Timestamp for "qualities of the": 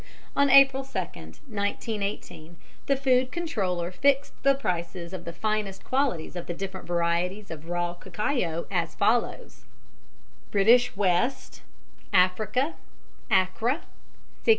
5.83-6.55